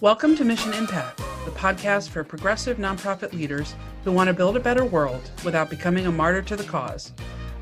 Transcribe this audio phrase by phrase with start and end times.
[0.00, 4.60] Welcome to Mission Impact, the podcast for progressive nonprofit leaders who want to build a
[4.60, 7.12] better world without becoming a martyr to the cause.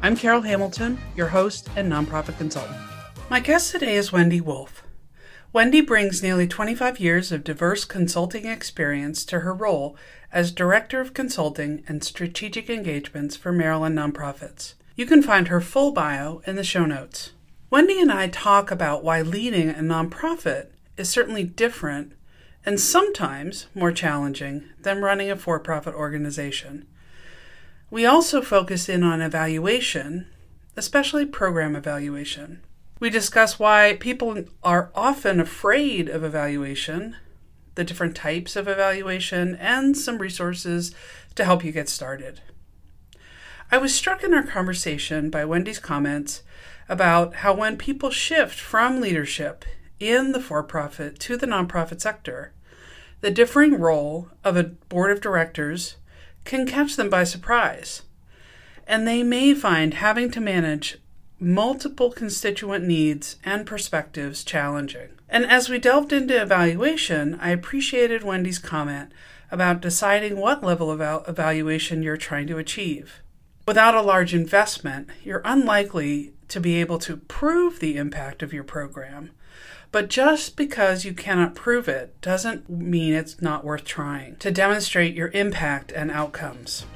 [0.00, 2.78] I'm Carol Hamilton, your host and nonprofit consultant.
[3.28, 4.82] My guest today is Wendy Wolf.
[5.52, 9.94] Wendy brings nearly 25 years of diverse consulting experience to her role
[10.32, 14.72] as Director of Consulting and Strategic Engagements for Maryland Nonprofits.
[14.96, 17.32] You can find her full bio in the show notes.
[17.68, 22.14] Wendy and I talk about why leading a nonprofit is certainly different
[22.64, 26.86] and sometimes more challenging than running a for profit organization.
[27.90, 30.26] We also focus in on evaluation,
[30.76, 32.62] especially program evaluation.
[33.00, 37.16] We discuss why people are often afraid of evaluation,
[37.74, 40.94] the different types of evaluation, and some resources
[41.34, 42.40] to help you get started.
[43.70, 46.42] I was struck in our conversation by Wendy's comments
[46.88, 49.64] about how when people shift from leadership
[50.10, 52.52] in the for profit to the nonprofit sector,
[53.20, 55.96] the differing role of a board of directors
[56.44, 58.02] can catch them by surprise.
[58.86, 60.98] And they may find having to manage
[61.38, 65.10] multiple constituent needs and perspectives challenging.
[65.28, 69.12] And as we delved into evaluation, I appreciated Wendy's comment
[69.50, 73.22] about deciding what level of evaluation you're trying to achieve.
[73.66, 78.64] Without a large investment, you're unlikely to be able to prove the impact of your
[78.64, 79.30] program.
[79.90, 85.14] But just because you cannot prove it doesn't mean it's not worth trying to demonstrate
[85.14, 86.86] your impact and outcomes.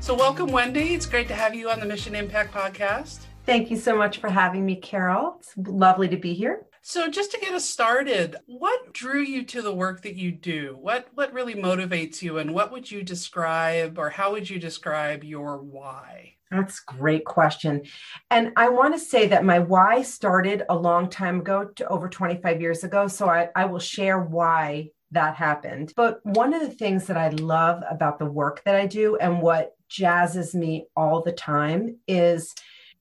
[0.00, 0.94] So, welcome, Wendy.
[0.94, 3.20] It's great to have you on the Mission Impact podcast.
[3.46, 5.36] Thank you so much for having me, Carol.
[5.38, 6.66] It's lovely to be here.
[6.80, 10.76] So, just to get us started, what drew you to the work that you do?
[10.80, 15.22] What what really motivates you, and what would you describe, or how would you describe
[15.22, 16.34] your why?
[16.52, 17.82] That's a great question.
[18.30, 22.08] And I want to say that my why started a long time ago, to over
[22.08, 23.08] 25 years ago.
[23.08, 25.92] So I, I will share why that happened.
[25.96, 29.40] But one of the things that I love about the work that I do and
[29.40, 32.54] what jazzes me all the time is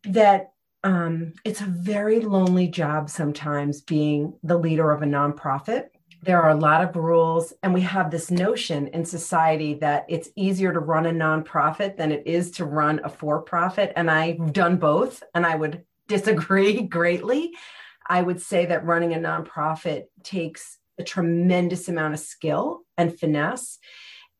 [0.03, 0.51] that
[0.83, 5.89] um, it's a very lonely job sometimes being the leader of a nonprofit.
[6.23, 10.29] There are a lot of rules, and we have this notion in society that it's
[10.35, 13.91] easier to run a nonprofit than it is to run a for profit.
[13.95, 17.53] And I've done both, and I would disagree greatly.
[18.07, 23.79] I would say that running a nonprofit takes a tremendous amount of skill and finesse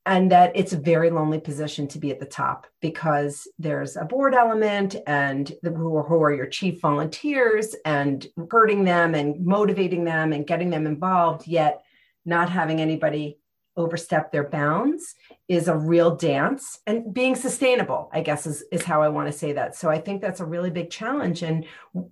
[0.05, 4.05] and that it's a very lonely position to be at the top because there's a
[4.05, 9.45] board element and the, who, are, who are your chief volunteers and hurting them and
[9.45, 11.83] motivating them and getting them involved yet
[12.25, 13.37] not having anybody
[13.77, 15.15] overstep their bounds
[15.47, 16.79] is a real dance.
[16.85, 19.75] And being sustainable i guess is, is how i want to say that.
[19.75, 21.43] So i think that's a really big challenge.
[21.43, 21.65] And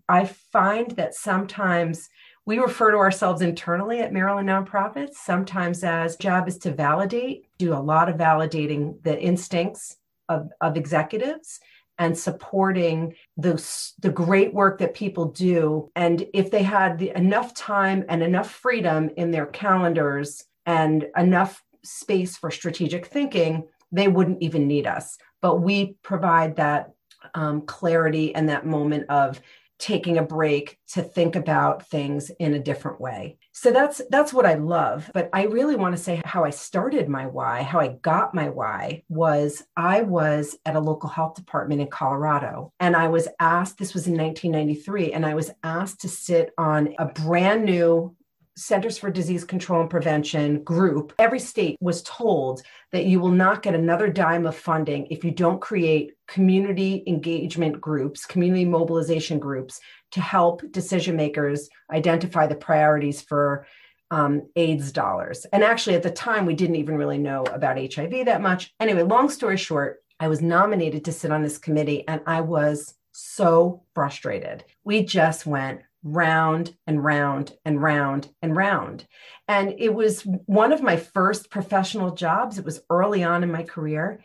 [0.07, 2.09] i find that sometimes
[2.45, 7.73] we refer to ourselves internally at Maryland Nonprofits sometimes as job is to validate, do
[7.73, 9.97] a lot of validating the instincts
[10.29, 11.59] of, of executives
[11.99, 13.61] and supporting the,
[13.99, 15.91] the great work that people do.
[15.95, 21.61] And if they had the, enough time and enough freedom in their calendars and enough
[21.83, 25.17] space for strategic thinking, they wouldn't even need us.
[25.41, 26.91] But we provide that
[27.35, 29.41] um, clarity and that moment of
[29.79, 33.37] taking a break to think about things in a different way.
[33.53, 37.09] So that's that's what I love, but I really want to say how I started
[37.09, 41.81] my why, how I got my why was I was at a local health department
[41.81, 46.09] in Colorado and I was asked this was in 1993 and I was asked to
[46.09, 48.15] sit on a brand new
[48.59, 52.61] Centers for Disease Control and Prevention group, every state was told
[52.91, 57.79] that you will not get another dime of funding if you don't create community engagement
[57.79, 59.79] groups, community mobilization groups
[60.11, 63.65] to help decision makers identify the priorities for
[64.11, 65.45] um, AIDS dollars.
[65.53, 68.73] And actually, at the time, we didn't even really know about HIV that much.
[68.79, 72.95] Anyway, long story short, I was nominated to sit on this committee and I was
[73.13, 74.65] so frustrated.
[74.83, 79.05] We just went round and round and round and round.
[79.47, 82.57] And it was one of my first professional jobs.
[82.57, 84.21] It was early on in my career.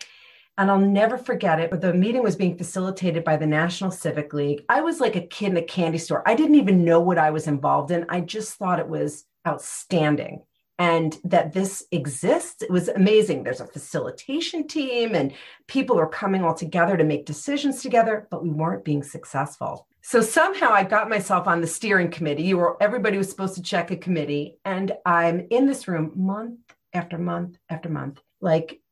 [0.57, 1.71] And I'll never forget it.
[1.71, 4.65] But the meeting was being facilitated by the National Civic League.
[4.69, 6.23] I was like a kid in a candy store.
[6.27, 8.07] I didn't even know what I was involved in.
[8.09, 10.43] I just thought it was outstanding
[10.79, 15.33] and that this exists it was amazing there's a facilitation team and
[15.69, 20.21] people are coming all together to make decisions together but we weren't being successful so
[20.21, 22.43] somehow I got myself on the steering committee.
[22.43, 26.61] You were everybody was supposed to check a committee, and I'm in this room month
[26.93, 28.83] after month after month, like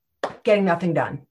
[0.42, 1.26] getting nothing done.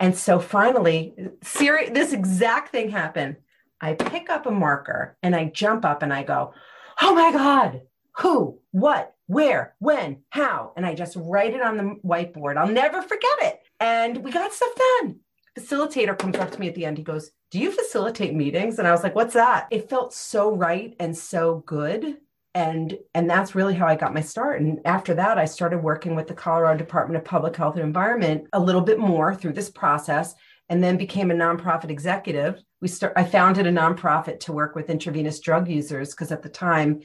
[0.00, 1.14] And so finally,
[1.44, 3.36] seri- this exact thing happened.
[3.80, 6.52] I pick up a marker and I jump up and I go,
[7.00, 7.82] "Oh my god,
[8.18, 10.72] who, what, where, when, how.
[10.76, 12.56] And I just write it on the whiteboard.
[12.56, 13.60] I'll never forget it.
[13.78, 15.20] And we got stuff done.
[15.58, 16.98] Facilitator comes up to me at the end.
[16.98, 18.78] He goes, Do you facilitate meetings?
[18.78, 19.68] And I was like, What's that?
[19.70, 22.18] It felt so right and so good
[22.54, 26.14] and and that's really how i got my start and after that i started working
[26.14, 29.70] with the colorado department of public health and environment a little bit more through this
[29.70, 30.34] process
[30.68, 34.90] and then became a nonprofit executive we start i founded a nonprofit to work with
[34.90, 37.00] intravenous drug users because at the time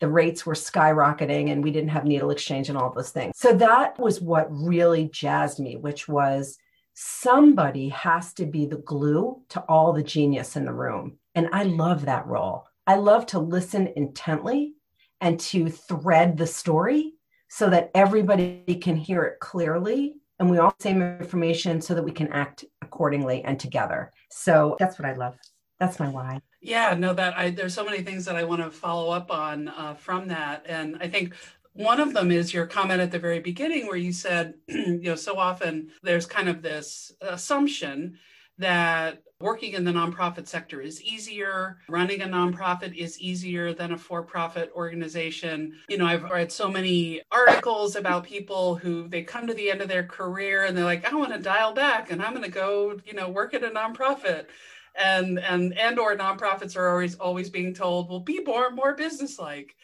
[0.00, 3.52] the rates were skyrocketing and we didn't have needle exchange and all those things so
[3.52, 6.58] that was what really jazzed me which was
[6.94, 11.62] somebody has to be the glue to all the genius in the room and i
[11.62, 14.74] love that role I love to listen intently
[15.20, 17.14] and to thread the story
[17.48, 22.10] so that everybody can hear it clearly and we all same information so that we
[22.10, 24.10] can act accordingly and together.
[24.30, 25.36] So that's what I love.
[25.78, 26.40] That's my why.
[26.60, 29.68] Yeah, no, that I there's so many things that I want to follow up on
[29.68, 31.34] uh, from that, and I think
[31.74, 35.14] one of them is your comment at the very beginning where you said, you know,
[35.14, 38.18] so often there's kind of this assumption
[38.58, 41.78] that working in the nonprofit sector is easier.
[41.88, 45.74] Running a nonprofit is easier than a for profit organization.
[45.88, 49.80] You know, I've read so many articles about people who they come to the end
[49.80, 52.50] of their career and they're like, I want to dial back and I'm going to
[52.50, 54.46] go, you know, work at a nonprofit.
[54.94, 59.74] And and and or nonprofits are always always being told, well, be more more businesslike.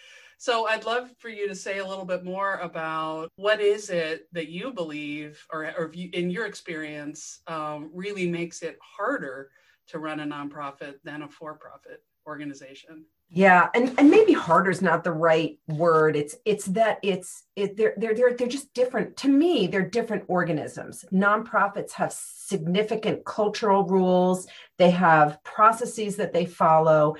[0.40, 4.28] So I'd love for you to say a little bit more about what is it
[4.32, 9.50] that you believe, or, or you, in your experience, um, really makes it harder
[9.88, 13.04] to run a nonprofit than a for-profit organization.
[13.30, 16.14] Yeah, and, and maybe harder is not the right word.
[16.14, 19.16] It's it's that it's it they're they're they're they're just different.
[19.18, 21.04] To me, they're different organisms.
[21.12, 24.46] Nonprofits have significant cultural rules.
[24.78, 27.16] They have processes that they follow,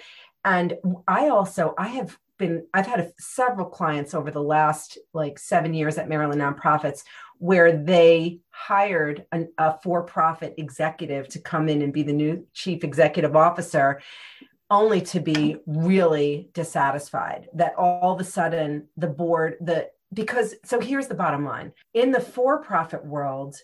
[0.46, 0.76] and
[1.06, 5.74] I also I have been i've had a, several clients over the last like seven
[5.74, 7.02] years at maryland nonprofits
[7.38, 12.84] where they hired an, a for-profit executive to come in and be the new chief
[12.84, 14.00] executive officer
[14.70, 20.80] only to be really dissatisfied that all of a sudden the board the because so
[20.80, 21.72] here's the bottom line.
[21.94, 23.56] In the for-profit world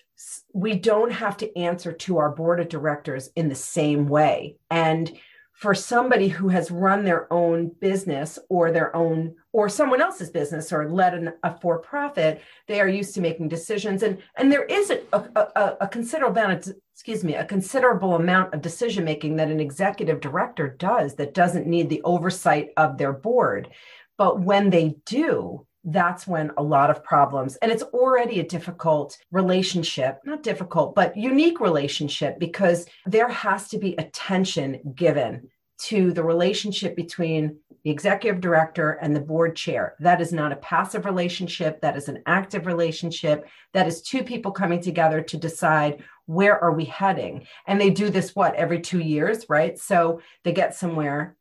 [0.52, 4.56] we don't have to answer to our board of directors in the same way.
[4.70, 5.12] And
[5.54, 10.72] for somebody who has run their own business or their own or someone else's business
[10.72, 14.02] or led an, a for-profit they are used to making decisions.
[14.02, 18.52] And and there is a, a, a considerable amount of, excuse me a considerable amount
[18.52, 23.12] of decision making that an executive director does that doesn't need the oversight of their
[23.12, 23.70] board.
[24.18, 29.18] But when they do that's when a lot of problems and it's already a difficult
[29.30, 35.48] relationship not difficult but unique relationship because there has to be attention given
[35.78, 39.94] to the relationship between the executive director and the board chair.
[40.00, 41.80] That is not a passive relationship.
[41.82, 43.46] That is an active relationship.
[43.74, 47.46] That is two people coming together to decide where are we heading.
[47.66, 49.78] And they do this what every 2 years right?
[49.78, 51.36] So they get somewhere.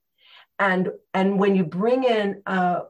[0.60, 2.82] And and when you bring in a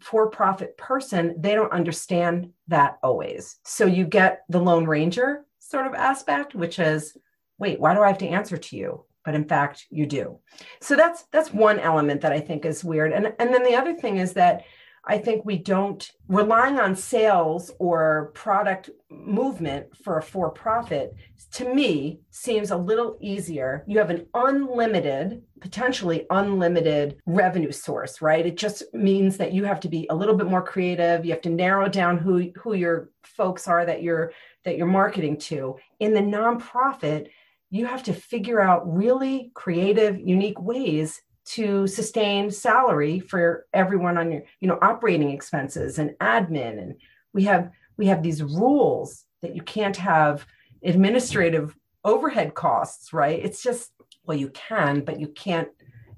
[0.00, 3.56] for profit person, they don't understand that always.
[3.64, 7.16] So you get the Lone Ranger sort of aspect, which is,
[7.58, 9.04] wait, why do I have to answer to you?
[9.24, 10.38] But in fact, you do.
[10.80, 13.12] So that's that's one element that I think is weird.
[13.12, 14.64] And and then the other thing is that
[15.04, 21.14] I think we don't relying on sales or product movement for a for profit
[21.52, 23.84] to me seems a little easier.
[23.88, 28.46] You have an unlimited, potentially unlimited revenue source, right?
[28.46, 31.24] It just means that you have to be a little bit more creative.
[31.24, 34.32] You have to narrow down who who your folks are that you're
[34.64, 35.76] that you're marketing to.
[35.98, 37.28] In the nonprofit,
[37.70, 41.22] you have to figure out really creative, unique ways
[41.54, 46.78] to sustain salary for everyone on your you know operating expenses and admin.
[46.78, 46.94] And
[47.32, 50.46] we have we have these rules that you can't have
[50.84, 53.38] administrative overhead costs right?
[53.42, 53.92] It's just
[54.24, 55.68] well you can but you can't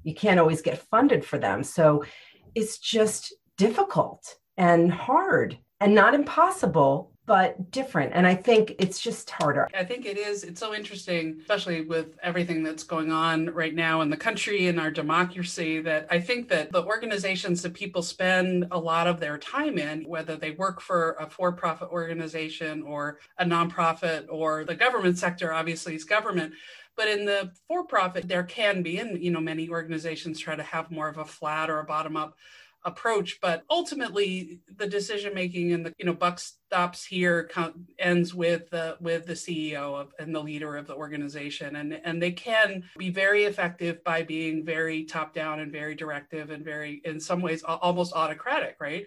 [0.04, 1.62] you can't always get funded for them.
[1.62, 2.04] So
[2.54, 8.12] it's just difficult and hard and not impossible but different.
[8.14, 9.68] And I think it's just harder.
[9.74, 10.42] I think it is.
[10.42, 14.80] It's so interesting, especially with everything that's going on right now in the country and
[14.80, 19.38] our democracy, that I think that the organizations that people spend a lot of their
[19.38, 24.74] time in, whether they work for a for profit organization or a nonprofit or the
[24.74, 26.52] government sector, obviously is government.
[26.96, 30.62] But in the for profit, there can be, and you know, many organizations try to
[30.62, 32.36] have more of a flat or a bottom up
[32.84, 36.38] approach but ultimately the decision making and the you know buck
[36.72, 37.50] stops here
[37.98, 41.76] ends with the with the ceo of, and the leader of the organization.
[41.76, 46.50] And and they can be very effective by being very top down and very directive
[46.50, 49.06] and very in some ways almost autocratic right?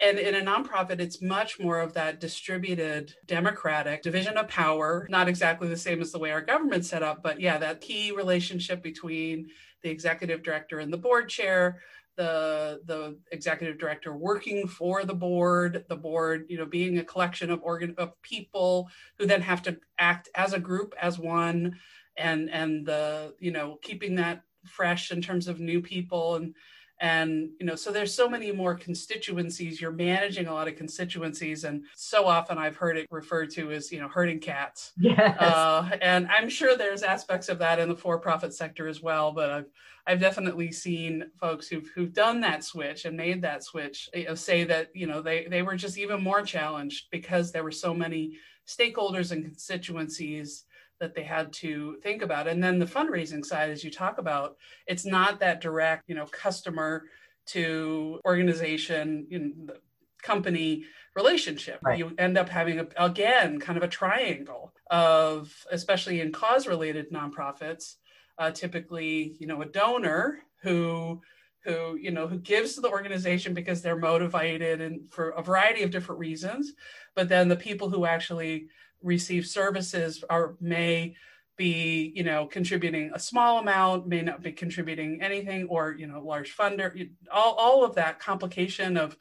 [0.00, 5.28] And in a nonprofit, it's much more of that distributed democratic division of power, not
[5.28, 8.82] exactly the same as the way our government's set up, but yeah, that key relationship
[8.82, 9.46] between
[9.82, 11.80] the executive director and the board chair,
[12.16, 17.50] the the executive director working for the board the board you know being a collection
[17.50, 21.76] of organ of people who then have to act as a group as one
[22.16, 26.36] and and the you know keeping that fresh in terms of new people.
[26.36, 26.54] And
[27.00, 29.80] and you know so there's so many more constituencies.
[29.80, 31.64] You're managing a lot of constituencies.
[31.64, 34.92] And so often i've heard it referred to as you know herding cats.
[34.96, 35.38] Yes.
[35.40, 39.50] Uh, and i'm sure there's aspects of that in the for-profit sector as well but
[39.50, 39.66] i've
[40.06, 44.26] i've definitely seen folks who've who've done that switch and made that switch eh, you
[44.26, 47.70] know, say that you know they they were just even more challenged because there were
[47.70, 50.64] so many stakeholders and constituencies
[51.00, 52.48] that they had to think about.
[52.48, 54.56] And then the fundraising side, as you talk about,
[54.86, 57.04] it's not that direct, you know, customer
[57.46, 59.74] to organization, you know,
[60.22, 60.84] company
[61.14, 61.80] relationship.
[61.82, 61.98] Right.
[61.98, 67.96] You end up having a, again kind of a triangle of, especially in cause-related nonprofits,
[68.38, 71.20] uh, typically, you know, a donor who
[71.64, 75.82] who you know who gives to the organization because they're motivated and for a variety
[75.82, 76.74] of different reasons.
[77.14, 78.66] But then the people who actually
[79.02, 81.14] receive services are may
[81.56, 86.20] be you know contributing a small amount may not be contributing anything or you know
[86.20, 89.16] large funder all, all of that complication of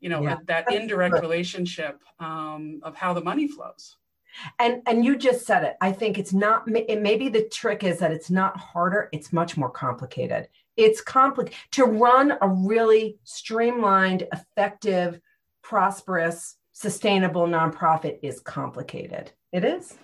[0.00, 0.36] you know yeah.
[0.44, 3.96] that indirect relationship um, of how the money flows
[4.58, 7.98] and and you just said it i think it's not it maybe the trick is
[7.98, 14.26] that it's not harder it's much more complicated it's complicated to run a really streamlined
[14.32, 15.20] effective
[15.62, 19.32] prosperous sustainable nonprofit is complicated.
[19.52, 19.96] It is.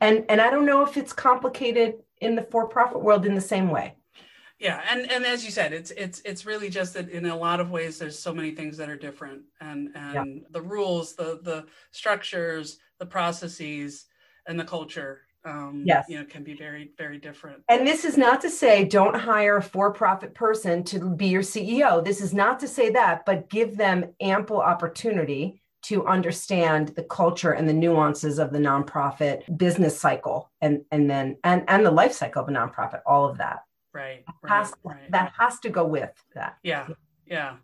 [0.00, 3.68] And and I don't know if it's complicated in the for-profit world in the same
[3.68, 3.96] way.
[4.60, 7.58] Yeah, and and as you said, it's it's it's really just that in a lot
[7.58, 10.48] of ways there's so many things that are different and and yeah.
[10.50, 14.06] the rules, the the structures, the processes
[14.46, 16.04] and the culture um, yes.
[16.08, 17.62] you know, can be very, very different.
[17.68, 22.04] And this is not to say don't hire a for-profit person to be your CEO.
[22.04, 27.52] This is not to say that, but give them ample opportunity to understand the culture
[27.52, 32.12] and the nuances of the nonprofit business cycle and and then and and the life
[32.12, 33.60] cycle of a nonprofit all of that
[33.94, 35.10] right, right, has, right.
[35.10, 36.86] that has to go with that yeah
[37.26, 37.56] yeah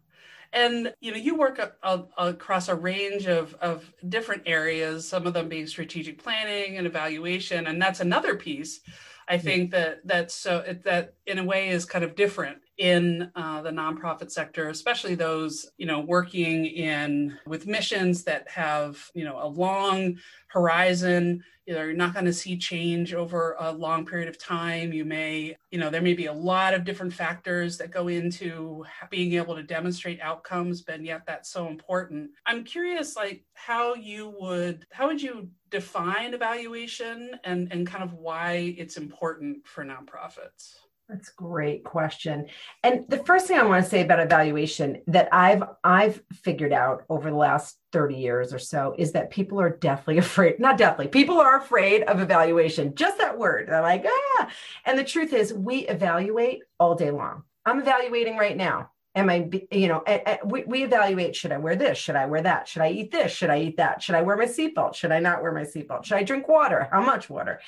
[0.52, 5.26] and you know you work a, uh, across a range of, of different areas some
[5.26, 8.80] of them being strategic planning and evaluation and that's another piece
[9.28, 13.62] i think that that's so that in a way is kind of different in uh,
[13.62, 19.38] the nonprofit sector, especially those you know working in with missions that have you know
[19.42, 20.18] a long
[20.48, 21.42] horizon.
[21.66, 24.92] You know, you're not going to see change over a long period of time.
[24.92, 28.84] You may, you know, there may be a lot of different factors that go into
[29.10, 32.30] being able to demonstrate outcomes, but yet that's so important.
[32.46, 38.12] I'm curious, like how you would, how would you define evaluation and and kind of
[38.12, 40.76] why it's important for nonprofits?
[41.08, 42.46] That's a great question.
[42.82, 47.04] And the first thing I want to say about evaluation that I've I've figured out
[47.08, 51.08] over the last 30 years or so is that people are definitely afraid, not definitely,
[51.08, 52.94] people are afraid of evaluation.
[52.96, 53.68] Just that word.
[53.68, 54.50] They're like, ah.
[54.84, 57.44] And the truth is we evaluate all day long.
[57.64, 58.90] I'm evaluating right now.
[59.14, 60.04] Am I, you know,
[60.44, 61.96] we evaluate should I wear this?
[61.96, 62.68] Should I wear that?
[62.68, 63.32] Should I eat this?
[63.32, 64.02] Should I eat that?
[64.02, 64.94] Should I wear my seatbelt?
[64.94, 66.04] Should I not wear my seatbelt?
[66.04, 66.88] Should I drink water?
[66.92, 67.60] How much water?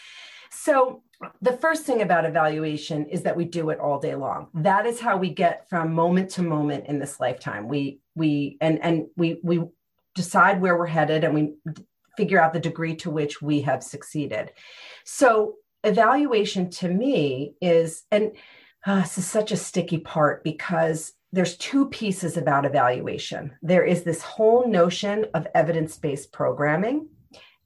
[0.50, 1.02] So
[1.40, 4.49] the first thing about evaluation is that we do it all day long.
[4.55, 7.69] That is how we get from moment to moment in this lifetime.
[7.69, 9.64] We we and and we we
[10.14, 11.55] decide where we're headed and we
[12.17, 14.52] figure out the degree to which we have succeeded.
[15.05, 18.33] So evaluation to me is and
[18.87, 23.52] uh, this is such a sticky part because there's two pieces about evaluation.
[23.61, 27.09] There is this whole notion of evidence-based programming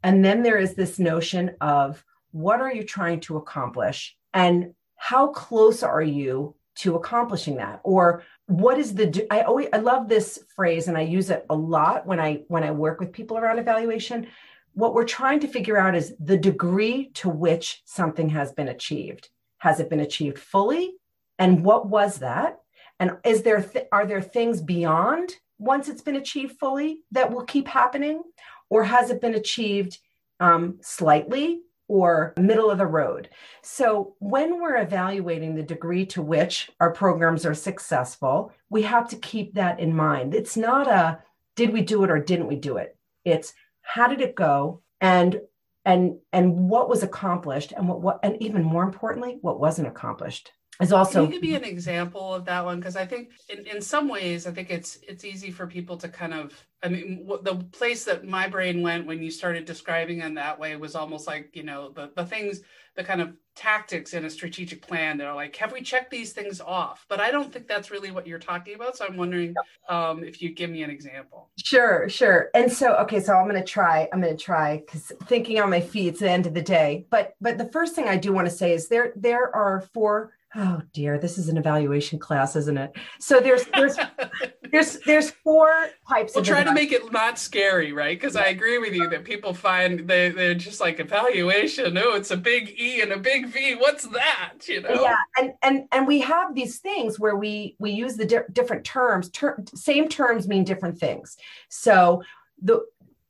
[0.02, 4.16] and then there is this notion of what are you trying to accomplish?
[4.34, 7.80] And how close are you to accomplishing that?
[7.84, 11.54] Or what is the i always i love this phrase and i use it a
[11.54, 14.26] lot when i when i work with people around evaluation.
[14.74, 19.28] What we're trying to figure out is the degree to which something has been achieved.
[19.58, 20.94] Has it been achieved fully?
[21.38, 22.58] And what was that?
[22.98, 27.44] And is there th- are there things beyond once it's been achieved fully that will
[27.44, 28.22] keep happening?
[28.70, 29.98] Or has it been achieved
[30.40, 31.60] um, slightly
[31.92, 33.28] or middle of the road.
[33.61, 39.16] So, when we're evaluating the degree to which our programs are successful, we have to
[39.16, 40.34] keep that in mind.
[40.34, 41.18] It's not a
[41.54, 42.96] did we do it or didn't we do it?
[43.26, 45.38] It's how did it go and
[45.84, 50.50] and and what was accomplished and what, what and even more importantly what wasn't accomplished
[50.80, 52.78] is also Can you give me an example of that one?
[52.78, 56.08] Because i think in, in some ways i think it's it's easy for people to
[56.08, 56.52] kind of
[56.82, 60.76] i mean the place that my brain went when you started describing in that way
[60.76, 62.60] was almost like you know the, the things
[62.96, 66.32] the kind of tactics in a strategic plan that are like have we checked these
[66.32, 67.04] things off?
[67.08, 69.54] But i don't think that's really what you're talking about so i'm wondering
[69.88, 71.50] um, if you give me an example.
[71.62, 72.48] Sure sure.
[72.54, 75.70] And so okay so i'm going to try i'm going to try because thinking on
[75.70, 77.06] my feet it's the end of the day.
[77.10, 80.32] But but the first thing i do want to say is there there are four
[80.56, 81.18] oh dear.
[81.18, 82.92] This is an evaluation class isn't it?
[83.21, 83.97] So there's there's
[84.73, 85.71] there's there's four
[86.09, 88.18] types we'll try to make it not scary right?
[88.18, 91.97] Because i agree with you that people find they, they're just like evaluation?
[91.99, 93.75] Oh it's a big e and a big v.
[93.75, 94.54] What's that?
[94.66, 95.02] You know?
[95.02, 95.16] Yeah.
[95.38, 99.30] And and and we have these things where we we use the di- different terms.
[99.30, 101.37] Ter- same terms mean different things.
[101.68, 102.23] So
[102.62, 102.85] the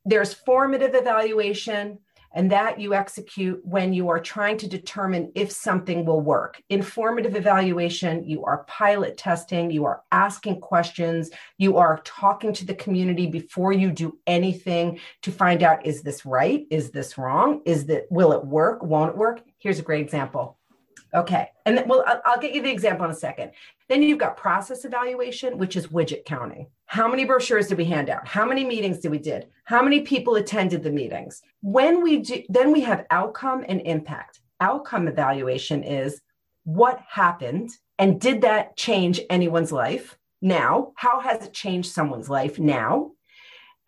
[0.05, 1.99] there's formative evaluation
[2.35, 6.62] and that you execute when you are trying to determine if something will work.
[6.69, 12.75] Informative evaluation, you are pilot testing, you are asking questions, you are talking to the
[12.75, 16.67] community before you do anything to find out is this right?
[16.71, 17.62] Is this wrong?
[17.65, 18.83] Is that will it work?
[18.83, 19.43] Won't it work?
[19.59, 20.59] Here's a great example.
[21.15, 21.49] Okay.
[21.67, 23.53] And then, well, I'll, I'll get you the example in a second.
[23.89, 26.69] Then you've got process evaluation, which is widget counting.
[26.92, 28.28] How many brochures did we hand out?
[28.28, 29.46] How many meetings did we did?
[29.64, 31.40] How many people attended the meetings?
[31.62, 34.40] When we do, then we have outcome and impact.
[34.61, 36.20] Outcome evaluation is
[36.64, 40.18] what happened and did that change anyone's life?
[40.42, 43.12] Now, how has it changed someone's life now?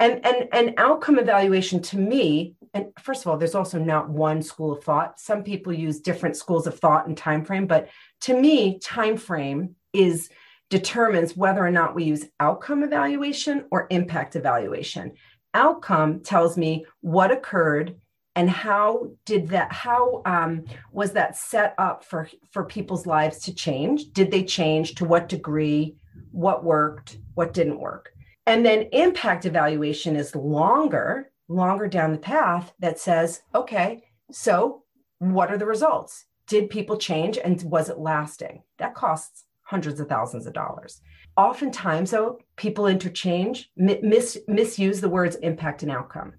[0.00, 4.42] And, and, and outcome evaluation to me and first of all there's also not one
[4.42, 7.88] school of thought some people use different schools of thought and time frame but
[8.22, 10.30] to me time frame is
[10.70, 15.12] determines whether or not we use outcome evaluation or impact evaluation
[15.52, 17.96] outcome tells me what occurred
[18.34, 23.54] and how did that how um, was that set up for for people's lives to
[23.54, 25.94] change did they change to what degree
[26.32, 28.10] what worked what didn't work
[28.46, 34.82] and then impact evaluation is longer longer down the path that says, okay, so
[35.18, 36.24] what are the results?
[36.46, 38.62] Did people change and was it lasting?
[38.78, 41.00] That costs hundreds of thousands of dollars.
[41.36, 46.34] Oftentimes, though, people interchange, mis- misuse the words impact and outcome.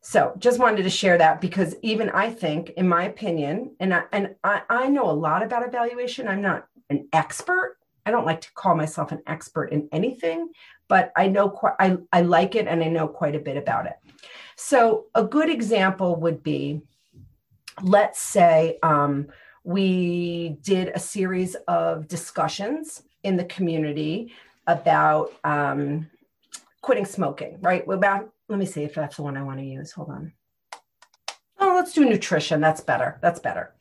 [0.00, 4.02] So just wanted to share that because even I think, in my opinion, and I,
[4.12, 6.28] and I, I know a lot about evaluation.
[6.28, 7.78] I'm not an expert.
[8.04, 10.50] I don't like to call myself an expert in anything,
[10.88, 13.86] but I know quite, I, I like it and I know quite a bit about
[13.86, 13.94] it.
[14.56, 16.82] So, a good example would be
[17.80, 19.28] let's say um,
[19.64, 24.32] we did a series of discussions in the community
[24.66, 26.08] about um,
[26.80, 27.84] quitting smoking, right?
[27.88, 29.92] About, let me see if that's the one I want to use.
[29.92, 30.32] Hold on.
[31.60, 32.60] Oh, let's do nutrition.
[32.60, 33.18] That's better.
[33.22, 33.74] That's better.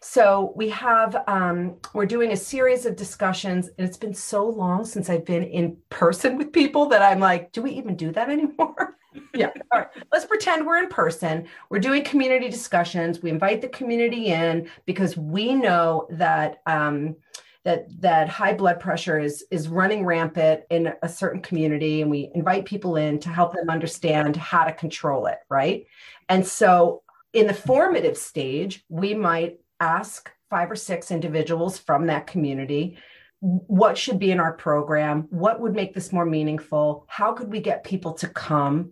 [0.00, 4.84] So we have, um, we're doing a series of discussions, and it's been so long
[4.84, 8.28] since I've been in person with people that I'm like, do we even do that
[8.30, 8.97] anymore?
[9.34, 9.50] Yeah.
[9.72, 9.88] All right.
[10.12, 11.46] Let's pretend we're in person.
[11.70, 13.22] We're doing community discussions.
[13.22, 17.16] We invite the community in because we know that um,
[17.64, 22.30] that that high blood pressure is is running rampant in a certain community, and we
[22.34, 25.38] invite people in to help them understand how to control it.
[25.48, 25.86] Right.
[26.28, 27.02] And so,
[27.32, 32.98] in the formative stage, we might ask five or six individuals from that community
[33.40, 37.60] what should be in our program what would make this more meaningful how could we
[37.60, 38.90] get people to come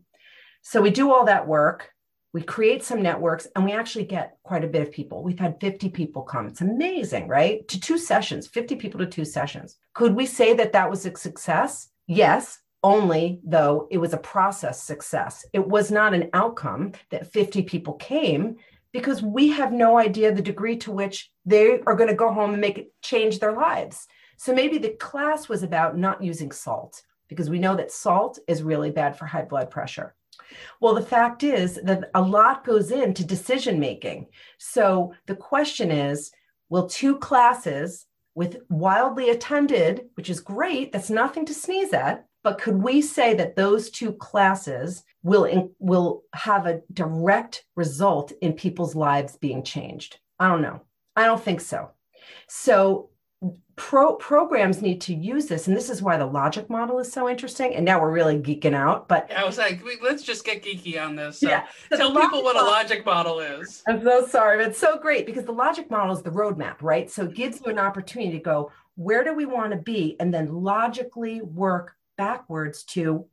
[0.69, 1.93] so we do all that work.
[2.33, 5.23] We create some networks and we actually get quite a bit of people.
[5.23, 6.49] We've had 50 people come.
[6.49, 7.67] It's amazing, right?
[7.69, 9.77] To two sessions, 50 people to two sessions.
[9.95, 11.91] Could we say that that was a success?
[12.09, 15.47] Yes, only though it was a process success.
[15.53, 18.57] It was not an outcome that 50 people came
[18.91, 22.51] because we have no idea the degree to which they are going to go home
[22.51, 24.09] and make it change their lives.
[24.37, 28.65] So maybe the class was about not using salt because we know that salt is
[28.65, 30.17] really bad for high blood pressure.
[30.81, 34.27] Well, the fact is that a lot goes into decision making.
[34.59, 36.31] So the question is
[36.69, 42.61] will two classes with wildly attended, which is great, that's nothing to sneeze at, but
[42.61, 48.95] could we say that those two classes will will have a direct result in people's
[48.95, 50.21] lives being changed?
[50.39, 50.83] I don't know.
[51.17, 51.91] I don't think so.
[52.49, 53.11] So
[53.77, 57.29] pro programs need to use this and this is why the logic model is so
[57.29, 61.01] interesting and now we're really geeking out but i was like let's just get geeky
[61.01, 63.83] on this so yeah tell people what a logic model is.
[63.87, 67.11] I'm so sorry but it's so great because the logic model is the roadmap right?
[67.11, 70.33] So it gives you an opportunity to go where do we want to be and
[70.33, 73.27] then logically work backwards to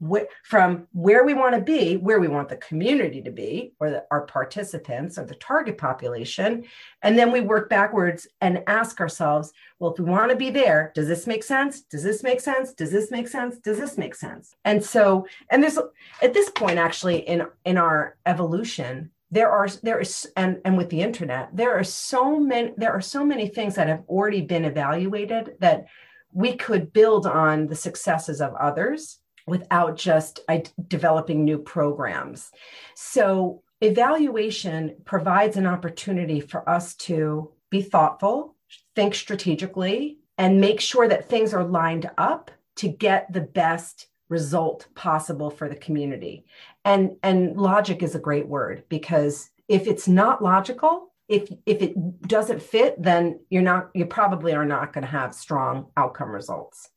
[0.43, 4.05] from where we want to be, where we want the community to be, or the,
[4.11, 6.63] our participants or the target population.
[7.01, 10.91] And then we work backwards and ask ourselves, well, if we want to be there,
[10.95, 11.81] does this make sense?
[11.81, 12.73] Does this make sense?
[12.73, 13.57] Does this make sense?
[13.57, 14.55] Does this make sense?
[14.65, 15.77] And so, and there's
[16.21, 20.89] at this point actually in in our evolution, there are there is and and with
[20.89, 24.63] the internet there are so many there are so many things that have already been
[24.63, 25.87] evaluated that
[26.33, 30.39] we could build on the successes of others without just
[30.87, 32.51] developing new programs.
[32.95, 38.55] So, evaluation provides an opportunity for us to be thoughtful,
[38.95, 44.87] think strategically, and make sure that things are lined up to get the best result
[44.95, 46.45] possible for the community.
[46.85, 52.21] And, and logic is a great word because if it's not logical, if if it
[52.27, 56.89] doesn't fit then you're not you probably are not going to have strong outcome results.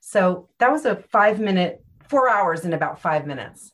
[0.00, 3.72] So that was a five minute four hours in about five minutes.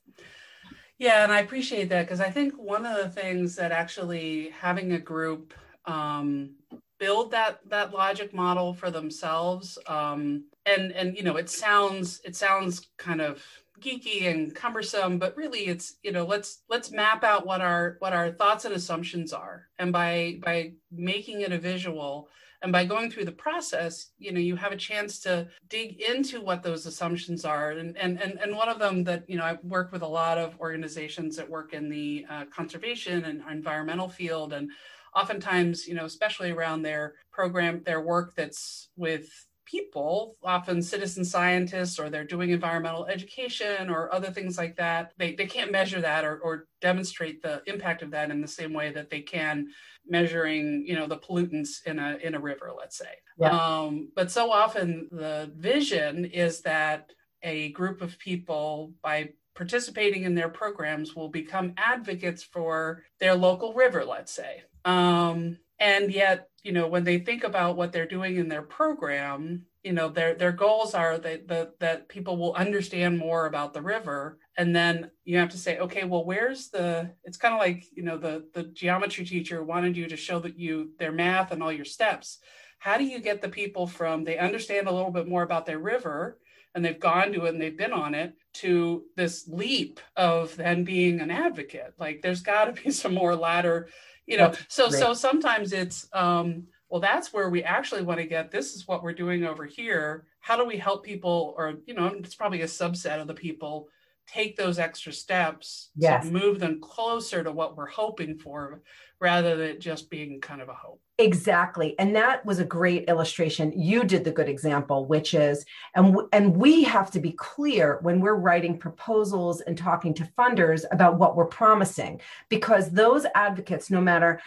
[0.99, 4.93] Yeah and i appreciate that because i think one of the things that actually having
[4.93, 5.53] a group
[5.87, 6.55] um,
[6.99, 12.37] build that that logic model for themselves um, and and you know it sounds it
[12.37, 13.43] sounds kind of
[13.81, 18.13] geeky and cumbersome but really it's you know let's let's map out what our what
[18.13, 19.69] our thoughts and assumptions are.
[19.79, 22.29] And by by making it a visual
[22.63, 26.41] and by going through the process you know you have a chance to dig into
[26.41, 27.73] what those assumptions are.
[27.73, 30.39] And and and, and one of them that you know i work with a lot
[30.39, 34.53] of organizations that work in the uh, conservation and environmental field.
[34.53, 34.71] And
[35.17, 39.29] oftentimes you know especially around their program their work that's with
[39.75, 45.13] people, often citizen scientists, or they're doing environmental education or other things like that.
[45.19, 48.73] They, they can't measure that or, or demonstrate the impact of that in the same
[48.73, 49.69] way that they can
[50.07, 53.15] measuring, you know, the pollutants in a in a river, let's say.
[53.39, 53.51] Yeah.
[53.51, 57.11] Um, but so often the vision is that
[57.43, 63.73] a group of people by participating in their programs will become advocates for their local
[63.75, 64.63] river, let's say.
[64.85, 69.65] Um, and yet you know when they think about what they're doing in their program
[69.85, 73.83] you know their their goals are that the, that people will understand more about the
[73.83, 74.39] river.
[74.57, 78.03] And then you have to say okay well where's the it's kind of like you
[78.03, 81.71] know the the geometry teacher wanted you to show that you their math and all
[81.71, 82.39] your steps.
[82.79, 85.79] How do you get the people from they understand a little bit more about their
[85.79, 86.39] river
[86.75, 90.85] and they've gone to it and they've been on it to this leap of then
[90.85, 91.93] being an advocate?
[91.99, 93.89] Like there's got to be some more ladder
[94.27, 98.51] you know so so sometimes it's um well that's where we actually want to get
[98.51, 100.27] this is what we're doing over here.
[100.41, 103.89] How do we help people or you know it's probably a subset of the people
[104.27, 106.25] take those extra steps yes.
[106.25, 108.83] to move them closer to what we're hoping for
[109.21, 111.99] rather than just being kind of a hope exactly.
[111.99, 113.73] And that was a great illustration.
[113.77, 118.21] You did the good example which is and and we have to be clear when
[118.21, 124.01] we're writing proposals and talking to funders about what we're promising because those advocates no
[124.01, 124.41] matter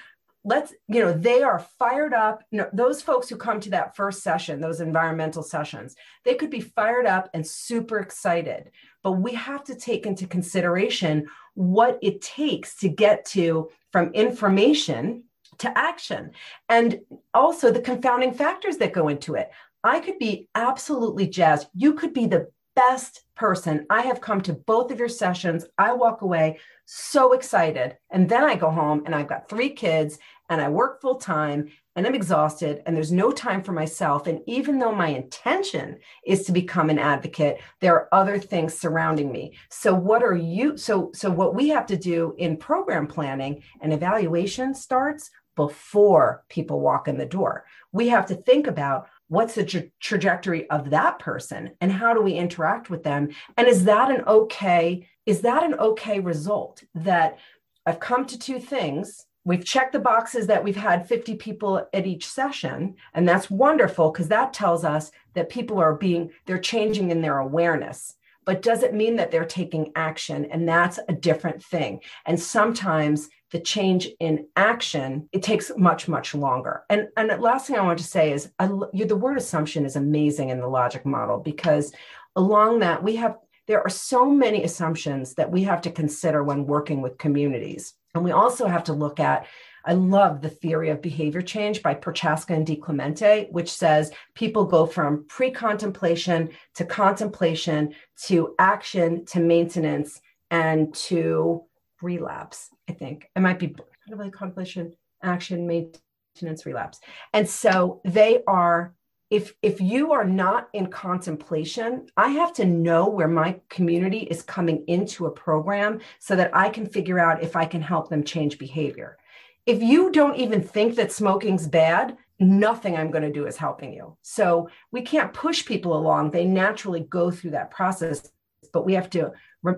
[0.44, 2.44] let's you know they are fired up.
[2.52, 6.50] You know, those folks who come to that first session those environmental sessions they could
[6.50, 8.72] be fired up and super excited.
[9.04, 15.24] But we have to take into consideration what it takes to get to from information
[15.60, 16.32] to action.
[16.70, 17.00] And
[17.34, 19.50] also the confounding factors that go into it.
[19.84, 21.68] I could be absolutely jazzed.
[21.74, 23.86] You could be the best person.
[23.90, 25.66] I have come to both of your sessions.
[25.78, 27.98] I walk away so excited.
[28.12, 31.70] And then i go home and i've got three kids and I work full time
[31.96, 34.28] and I'm exhausted and there's no time for myself.
[34.28, 39.32] And even though my intention is to become an advocate, there are other things surrounding
[39.32, 39.58] me.
[39.70, 43.92] So what are you so so what we have to do in program planning and
[43.92, 47.66] evaluation starts before people walk in the door.
[47.92, 52.22] We have to think about what's the tra- trajectory of that person and how do
[52.22, 53.30] we interact with them?
[53.58, 57.38] And is that an okay is that an okay result that
[57.86, 62.06] I've come to two things we've checked the boxes that we've had 50 people at
[62.06, 67.12] each session and that's wonderful because that tells us that people are being they're changing
[67.12, 68.14] in their awareness.
[68.46, 70.46] But does it mean that they're taking action?
[70.46, 72.00] And that's a different thing.
[72.26, 77.68] And sometimes the change in action it takes much much longer and and the last
[77.68, 81.06] thing i want to say is I, the word assumption is amazing in the logic
[81.06, 81.94] model because
[82.36, 86.66] along that we have there are so many assumptions that we have to consider when
[86.66, 89.46] working with communities and we also have to look at
[89.88, 94.86] I love the theory of behavior change by Prochaska and DiClemente, which says people go
[94.86, 100.20] from pre contemplation to contemplation to action to maintenance
[100.52, 101.64] and to
[102.02, 102.70] relapse.
[102.90, 103.30] I think.
[103.36, 103.76] It might be
[104.10, 107.00] really contemplation, action, maintenance, relapse.
[107.34, 108.94] And so they are
[109.30, 114.42] if if you are not in contemplation i have to know where my community is
[114.42, 118.24] coming into a program so that i can figure out if i can help them
[118.24, 119.18] change behavior.
[119.66, 123.92] If you don't even think that smoking's bad nothing i'm going to do is helping
[123.92, 124.16] you.
[124.22, 126.32] So we can't push people along.
[126.32, 128.32] They naturally go through that process
[128.72, 129.32] but we have to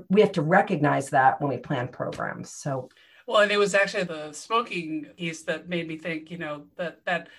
[0.10, 2.52] we have to recognize that when we plan programs.
[2.52, 2.90] So
[3.28, 7.04] well and it was actually the smoking piece that made me think you know that
[7.06, 7.30] that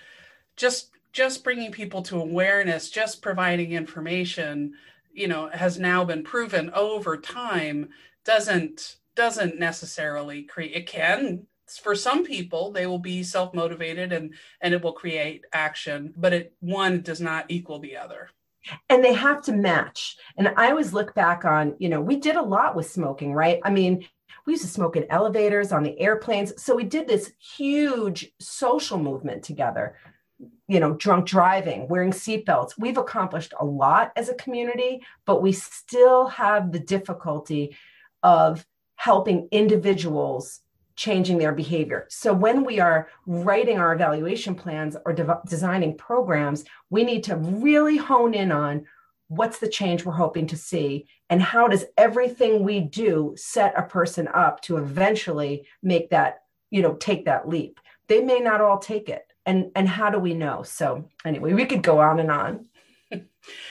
[0.55, 4.73] just just bringing people to awareness, just providing information,
[5.13, 7.89] you know, has now been proven over time
[8.23, 11.45] doesn't doesn't necessarily create it can
[11.83, 16.53] for some people they will be self-motivated and and it will create action but it
[16.59, 18.29] one does not equal the other
[18.89, 20.17] and they have to match.
[20.37, 23.59] And i always look back on you know we did a lot with smoking right?
[23.63, 24.05] I mean
[24.45, 26.53] we used to smoke in elevators on the airplanes.
[26.61, 29.95] So we did this huge social movement together
[30.67, 32.73] you know, drunk driving, wearing seatbelts.
[32.77, 37.75] We've accomplished a lot as a community, but we still have the difficulty
[38.23, 40.61] of helping individuals
[41.01, 42.05] changing their behavior.
[42.09, 47.37] So when we are writing our evaluation plans or de- designing programs, we need to
[47.37, 48.85] really hone in on
[49.27, 53.81] what's the change we're hoping to see and how does everything we do set a
[53.81, 57.79] person up to eventually make that, you know, take that leap.
[58.07, 61.65] They may not all take it and and how do we know so anyway we
[61.65, 62.65] could go on and on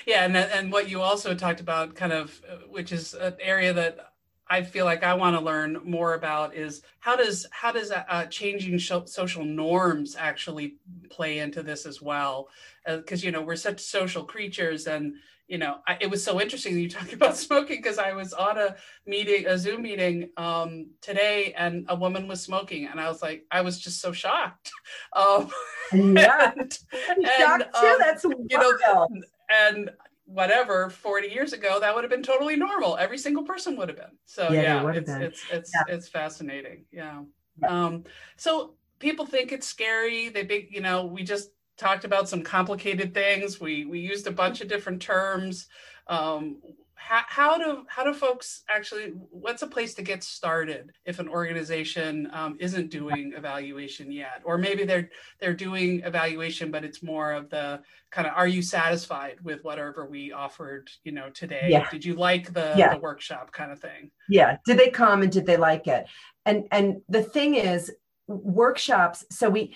[0.05, 3.73] yeah and and what you also talked about kind of uh, which is an area
[3.73, 4.10] that
[4.51, 8.27] I feel like I want to learn more about is how does how does uh,
[8.27, 10.75] changing social norms actually
[11.09, 12.49] play into this as well?
[12.85, 15.15] Because uh, you know we're such social creatures, and
[15.51, 18.33] you know, I, it was so interesting that you talked about smoking because I was
[18.33, 23.09] on a meeting, a Zoom meeting um, today, and a woman was smoking, and I
[23.09, 24.71] was like, I was just so shocked.
[25.17, 25.51] Um,
[25.93, 27.87] yeah, and, shocked and, too.
[27.87, 28.47] Um, That's wild.
[28.49, 29.09] you know,
[29.51, 29.91] and
[30.33, 33.99] whatever 40 years ago that would have been totally normal every single person would have
[33.99, 35.95] been so yeah, yeah it's, it's, it's yeah.
[35.95, 37.23] it's fascinating yeah.
[37.61, 38.05] yeah um
[38.37, 43.15] so people think it's scary they big you know we just talked about some complicated
[43.15, 43.61] things.
[43.61, 45.67] We we used a bunch of different terms.
[46.07, 46.59] Um,
[47.01, 49.13] how, how do how do folks actually?
[49.31, 54.59] What's a place to get started if an organization um, isn't doing evaluation yet, or
[54.59, 55.11] maybe they're
[55.41, 60.07] they're doing evaluation, but it's more of the kind of Are you satisfied with whatever
[60.07, 60.91] we offered?
[61.03, 61.69] You know, today.
[61.71, 61.89] Yeah.
[61.91, 62.95] Did you like the, yeah.
[62.95, 64.11] the workshop kind of thing?
[64.29, 64.59] Yeah.
[64.67, 66.07] Did they come and did they like it?
[66.45, 67.91] And and the thing is,
[68.27, 69.25] workshops.
[69.31, 69.75] So we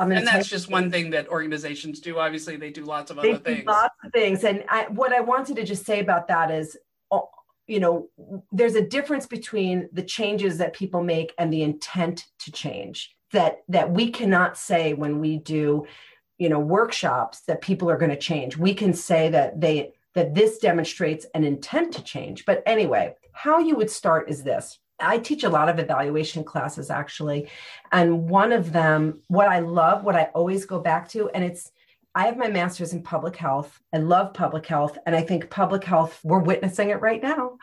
[0.00, 2.18] and that's just one thing that organizations do.
[2.18, 3.66] Obviously, they do lots of other things.
[3.66, 4.44] Lots of things.
[4.44, 6.76] And I, what I wanted to just say about that is,
[7.10, 7.28] oh,
[7.66, 8.08] you know,
[8.50, 13.14] there's a difference between the changes that people make and the intent to change.
[13.32, 15.86] That that we cannot say when we do,
[16.38, 18.56] you know, workshops that people are going to change.
[18.56, 22.44] We can say that they that this demonstrates an intent to change.
[22.44, 26.90] But anyway, how you would start is this I teach a lot of evaluation classes
[26.90, 27.48] actually.
[27.92, 31.72] And one of them, what I love, what I always go back to, and it's,
[32.14, 33.80] I have my master's in public health.
[33.94, 34.98] I love public health.
[35.06, 37.58] And I think public health, we're witnessing it right now.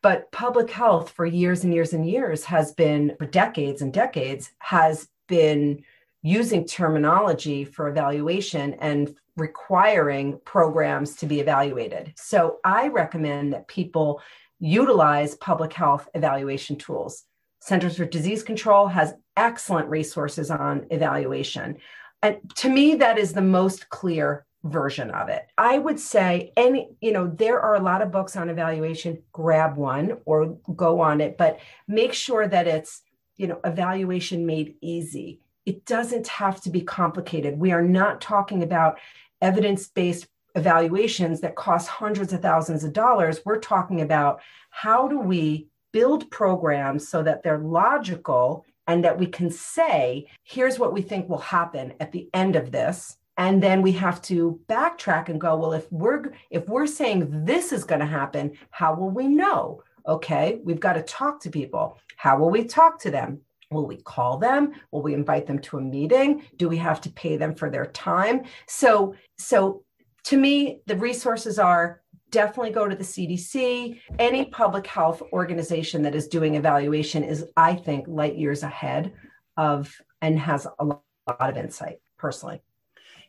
[0.00, 4.52] But public health for years and years and years has been, for decades and decades,
[4.58, 5.84] has been
[6.22, 12.12] using terminology for evaluation and requiring programs to be evaluated.
[12.16, 14.20] So I recommend that people
[14.60, 17.24] utilize public health evaluation tools.
[17.60, 21.78] Centers for Disease Control has excellent resources on evaluation.
[22.22, 25.46] And to me, that is the most clear version of it.
[25.56, 29.76] I would say any, you know, there are a lot of books on evaluation, grab
[29.76, 33.02] one or go on it, but make sure that it's,
[33.36, 35.40] you know, evaluation made easy.
[35.64, 37.58] It doesn't have to be complicated.
[37.58, 38.98] We are not talking about
[39.40, 43.40] evidence-based evaluations that cost hundreds of thousands of dollars.
[43.44, 49.26] We're talking about how do we build programs so that they're logical and that we
[49.26, 53.16] can say, here's what we think will happen at the end of this.
[53.36, 57.72] And then we have to backtrack and go, well, if we're if we're saying this
[57.72, 59.82] is going to happen, how will we know?
[60.06, 61.98] Okay, we've got to talk to people.
[62.16, 63.40] How will we talk to them?
[63.70, 64.72] Will we call them?
[64.90, 66.42] Will we invite them to a meeting?
[66.56, 68.42] Do we have to pay them for their time?
[68.66, 69.84] So, so
[70.24, 74.00] to me, the resources are definitely go to the CDC.
[74.18, 79.12] Any public health organization that is doing evaluation is, I think, light years ahead
[79.56, 82.62] of and has a lot of insight personally.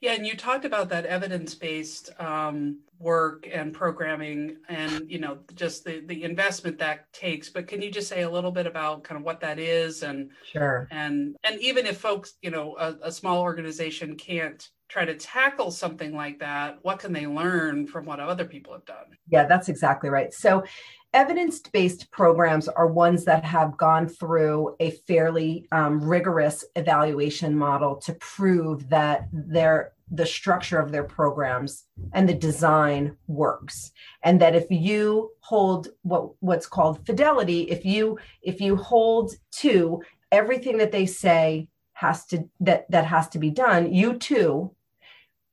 [0.02, 5.84] Yeah, and you talked about that evidence-based um, work and programming, and you know, just
[5.84, 7.50] the the investment that takes.
[7.50, 10.32] But can you just say a little bit about kind of what that is, and
[10.52, 15.16] sure, and and even if folks, you know, a, a small organization can't try to
[15.16, 19.06] tackle something like that, what can they learn from what other people have done?
[19.30, 20.34] Yeah, that's exactly right.
[20.34, 20.64] So
[21.14, 27.96] evidence based programs are ones that have gone through a fairly um, rigorous evaluation model
[27.98, 34.56] to prove that their the structure of their programs and the design works and that
[34.56, 40.92] if you hold what what's called fidelity if you if you hold to everything that
[40.92, 44.70] they say has to that that has to be done you too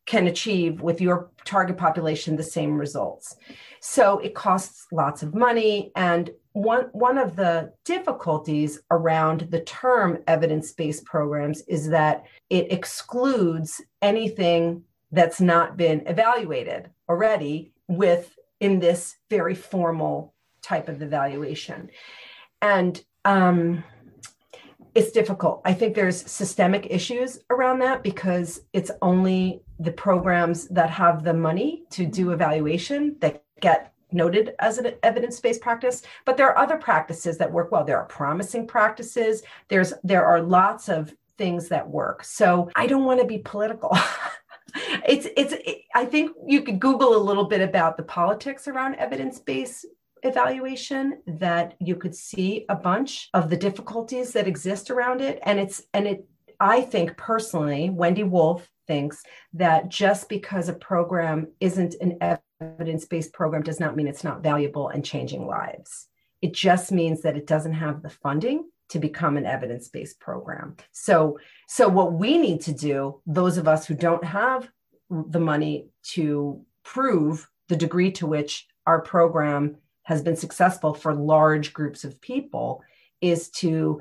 [0.08, 3.36] can achieve with your target population the same results.
[3.80, 5.92] So it costs lots of money.
[5.94, 12.72] And one, one of the difficulties around the term evidence based programs is that it
[12.72, 21.90] excludes anything that's not been evaluated already with in this very formal type of evaluation.
[22.62, 23.84] And um,
[24.98, 25.62] it's difficult.
[25.64, 31.34] I think there's systemic issues around that because it's only the programs that have the
[31.34, 32.32] money to do mm-hmm.
[32.32, 37.70] evaluation that get noted as an evidence-based practice but there are other practices that work
[37.70, 37.84] well.
[37.84, 39.42] There are promising practices.
[39.68, 42.24] There's there are lots of things that work.
[42.24, 43.96] So i don't want to be political.
[45.06, 48.96] It's it's it, i think you could google a little bit about the politics around
[48.96, 49.86] evidence-based
[50.22, 55.38] evaluation that you could see a bunch of the difficulties that exist around it.
[55.42, 56.24] And it's and it
[56.60, 62.18] i think personally wendy wolf thinks that just because a program isn't an
[62.60, 66.08] evidence-based program does not mean it's not valuable and changing lives.
[66.42, 70.76] It just means that it doesn't have the funding to become an evidence-based program.
[70.92, 74.68] So so what we need to do those of us who don't have
[75.10, 79.76] the money to prove the degree to which our program
[80.08, 82.82] has been successful for large groups of people
[83.20, 84.00] is to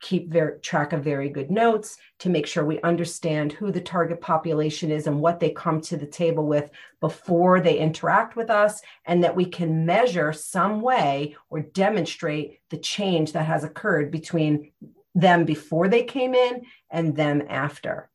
[0.00, 4.18] keep very, track of very good notes to make sure we understand who the target
[4.18, 8.80] population is and what they come to the table with before they interact with us
[9.04, 14.72] and that we can measure some way or demonstrate the change that has occurred between
[15.14, 18.08] them before they came in and them after.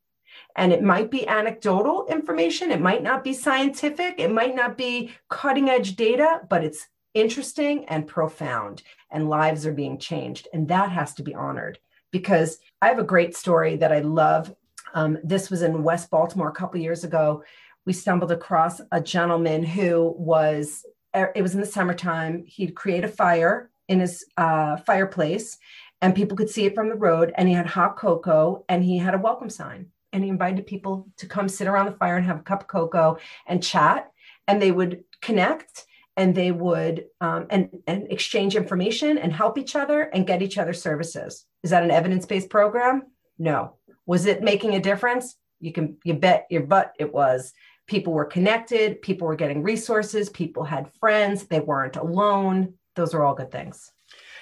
[0.55, 5.11] And it might be anecdotal information it might not be scientific it might not be
[5.29, 6.87] cutting edge data but it's
[7.19, 10.47] interesting and profound, and lives are being changed.
[10.53, 11.79] And that has to be honored
[12.11, 14.53] because I have a great story that I love.
[14.93, 17.43] Um, this was in West Baltimore a couple years ago.
[17.85, 22.43] We stumbled across a gentleman who was, it was in the summertime.
[22.45, 25.57] He'd create a fire in his uh, fireplace
[26.01, 27.33] and people could see it from the road.
[27.35, 29.87] And he had hot cocoa and he had a welcome sign.
[30.13, 32.67] And he invited people to come sit around the fire and have a cup of
[32.67, 34.11] cocoa and chat.
[34.47, 35.85] And they would connect
[36.17, 40.57] and they would um, and, and exchange information and help each other and get each
[40.57, 41.45] other services.
[41.63, 43.03] Is that an evidence-based program?
[43.37, 43.75] No.
[44.07, 45.37] Was it making a difference?
[45.59, 47.53] You can you bet your butt it was.
[47.87, 52.73] People were connected, people were getting resources, people had friends, they weren't alone.
[52.95, 53.91] Those are all good things.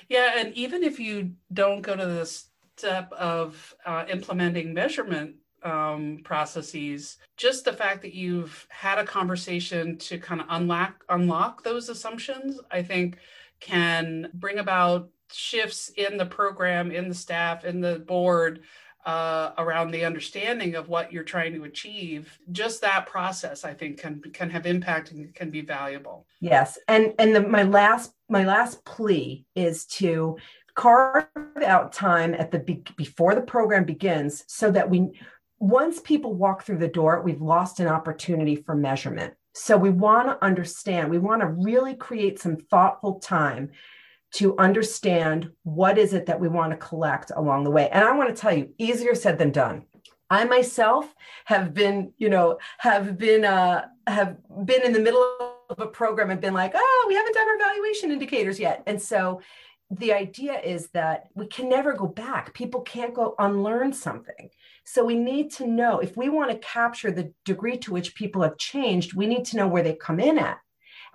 [0.10, 2.26] Yeah, and even if you don't go to the
[2.78, 5.36] step of uh, implementing measurement
[5.66, 11.64] um, processes, just the fact that you've had a conversation to kind of unlock unlock
[11.64, 13.18] those assumptions, I think
[13.60, 18.62] can bring about shifts in the program, in the staff, in the board
[19.06, 22.38] uh, around the understanding of what you're trying to achieve.
[22.52, 26.26] Just that process, I think, can can have impact and can be valuable.
[26.40, 30.38] Yes, and and the, my last my last plea is to
[30.76, 31.26] carve
[31.64, 35.10] out time at the be- before the program begins so that we
[35.60, 39.34] once people walk through the door, we've lost an opportunity for measurement.
[39.54, 43.72] So we want to understand, we want to really create some thoughtful time
[44.34, 47.90] to understand what is it that we want to collect along the way.
[47.90, 49.86] And I want to tell you, easier said than done.
[50.30, 51.14] I myself
[51.46, 55.22] have been, you know, have been uh have been in the middle
[55.70, 58.84] of a program and been like, oh, we haven't done our valuation indicators yet.
[58.88, 59.42] And so
[59.92, 62.54] the idea is that we can never go back.
[62.54, 64.50] People can't go unlearn something.
[64.84, 68.42] So we need to know if we want to capture the degree to which people
[68.42, 70.58] have changed, we need to know where they come in at.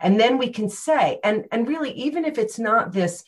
[0.00, 3.22] And then we can say, and, and really, even if it's not this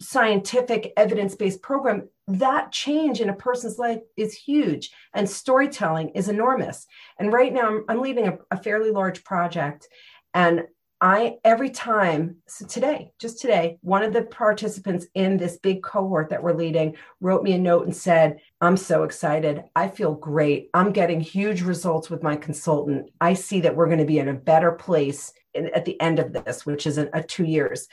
[0.00, 4.90] scientific evidence based program, that change in a person's life is huge.
[5.12, 6.86] And storytelling is enormous.
[7.18, 9.86] And right now, I'm, I'm leading a, a fairly large project.
[10.32, 10.64] And
[11.04, 16.30] I every time, so today, just today, one of the participants in this big cohort
[16.30, 19.64] that we're leading wrote me a note and said, I'm so excited.
[19.76, 20.70] I feel great.
[20.72, 23.10] I'm getting huge results with my consultant.
[23.20, 26.20] I see that we're going to be in a better place in, at the end
[26.20, 27.86] of this, which is a, a uh, two years.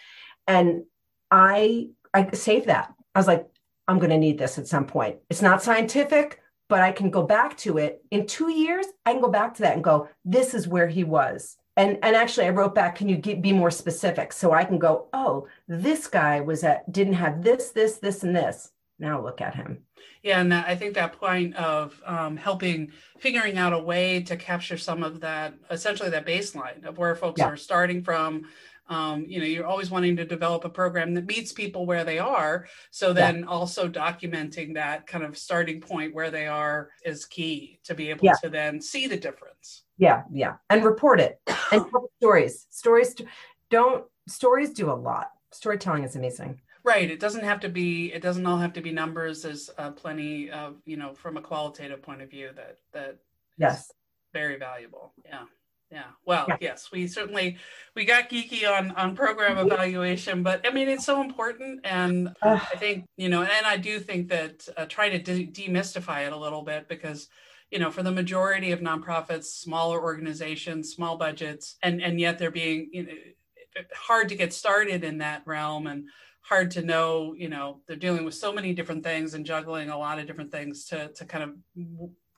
[0.47, 0.83] And
[1.29, 2.93] I I saved that.
[3.13, 3.45] I was like,
[3.89, 5.17] I'm going to need this at some point.
[5.29, 6.39] It's not scientific,
[6.69, 8.85] but I can go back to it in two years.
[9.05, 12.15] I can go back to that and go, this is where he was and and
[12.15, 15.47] actually i wrote back can you get, be more specific so i can go oh
[15.67, 19.79] this guy was at didn't have this this this and this now look at him
[20.23, 24.77] yeah and i think that point of um, helping figuring out a way to capture
[24.77, 27.47] some of that essentially that baseline of where folks yeah.
[27.47, 28.45] are starting from
[28.89, 32.19] um, you know you're always wanting to develop a program that meets people where they
[32.19, 33.45] are so then yeah.
[33.45, 38.25] also documenting that kind of starting point where they are is key to be able
[38.25, 38.33] yeah.
[38.43, 40.55] to then see the difference yeah yeah.
[40.69, 41.39] And report it
[41.71, 41.85] and
[42.17, 42.67] stories.
[42.69, 43.15] Stories
[43.69, 45.29] don't stories do a lot.
[45.51, 46.59] Storytelling is amazing.
[46.83, 47.09] Right.
[47.09, 50.49] It doesn't have to be it doesn't all have to be numbers there's uh, plenty
[50.49, 53.19] of you know from a qualitative point of view that that
[53.57, 53.91] yes.
[54.33, 55.13] very valuable.
[55.23, 55.43] Yeah.
[55.91, 56.03] Yeah.
[56.25, 56.57] Well yeah.
[56.59, 57.57] yes we certainly
[57.95, 62.57] we got geeky on on program evaluation but i mean it's so important and i
[62.77, 66.37] think you know and i do think that uh, try to de- demystify it a
[66.37, 67.27] little bit because
[67.71, 72.51] you know, for the majority of nonprofits, smaller organizations, small budgets, and and yet they're
[72.51, 73.13] being you know,
[73.93, 76.07] hard to get started in that realm and
[76.41, 77.33] hard to know.
[77.33, 80.51] You know, they're dealing with so many different things and juggling a lot of different
[80.51, 81.55] things to to kind of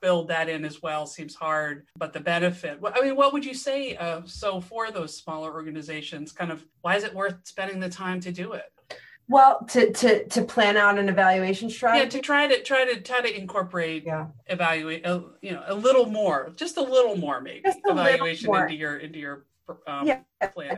[0.04, 3.54] build that in as well seems hard but the benefit i mean what would you
[3.54, 7.88] say uh, so for those smaller organizations kind of why is it worth spending the
[7.88, 8.73] time to do it
[9.28, 12.04] well, to to to plan out an evaluation strategy.
[12.04, 15.76] Yeah, to try to try to try to incorporate, yeah, evaluate, uh, you know, a
[15.76, 18.64] little more, just a little more, maybe evaluation more.
[18.64, 19.46] into your into your
[19.88, 20.20] um, yeah,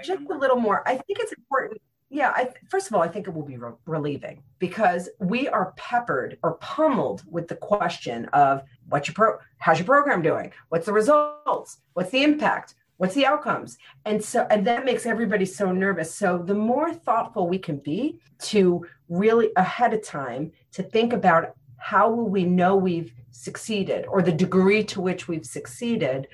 [0.04, 0.88] just a little more.
[0.88, 1.82] I think it's important.
[2.10, 5.74] Yeah, I, first of all, I think it will be re- relieving because we are
[5.76, 10.86] peppered or pummeled with the question of what's your pro, how's your program doing, what's
[10.86, 13.78] the results, what's the impact, what's the outcomes?
[14.06, 16.14] And so and that makes everybody so nervous.
[16.14, 21.56] So the more thoughtful we can be to really ahead of time to think about
[21.78, 26.28] how will we know we've succeeded or the degree to which we've succeeded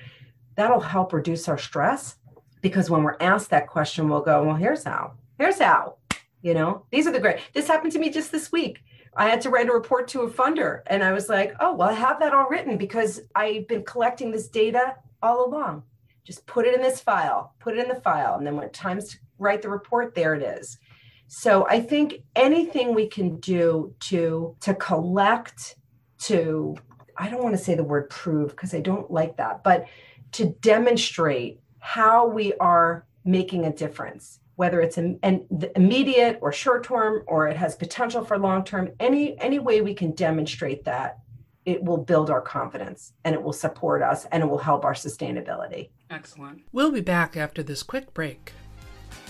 [0.54, 2.16] that'll help reduce our stress.
[2.60, 5.14] Because when we're asked that question we'll go well here's how.
[5.38, 5.96] Here's how.
[6.42, 6.86] You know?
[6.90, 8.80] These are the great this happened to me just this week.
[9.14, 10.80] I had to write a report to a funder.
[10.86, 14.30] And I was like, oh, well, I have that all written because I've been collecting
[14.30, 15.82] this data all along
[16.24, 18.36] just put it in this file, put it in the file.
[18.36, 20.78] And then when time's to write the report, there it is.
[21.26, 25.76] So I think anything we can do to to collect,
[26.24, 26.76] to
[27.16, 29.86] I don't want to say the word prove because I don't like that, but
[30.32, 36.84] to demonstrate how we are making a difference, whether it's an, an immediate or short
[36.84, 41.21] term or it has potential for long term, any any way we can demonstrate that
[41.64, 44.94] it will build our confidence and it will support us and it will help our
[44.94, 45.90] sustainability.
[46.10, 46.62] Excellent.
[46.72, 48.52] We'll be back after this quick break.